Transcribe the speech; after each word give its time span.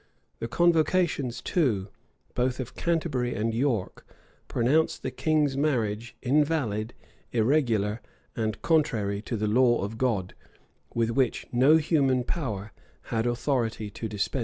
[]The 0.39 0.47
convocations, 0.47 1.41
too, 1.43 1.89
both 2.33 2.59
of 2.59 2.73
Canterbury 2.73 3.35
and 3.35 3.53
York, 3.53 4.03
pronounced 4.47 5.03
the 5.03 5.11
king's 5.11 5.55
marriage 5.55 6.15
invalid, 6.23 6.95
irregular, 7.31 8.01
and 8.35 8.59
contrary 8.63 9.21
to 9.21 9.37
the 9.37 9.45
law 9.45 9.83
of 9.83 9.99
God, 9.99 10.33
with 10.95 11.11
which 11.11 11.45
no 11.51 11.77
human 11.77 12.23
power 12.23 12.71
had 13.13 13.27
authority 13.27 13.91
to 13.91 14.07
dispense. 14.07 14.39